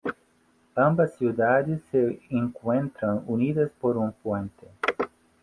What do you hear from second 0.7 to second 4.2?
Ambas ciudades se encuentran unidas por un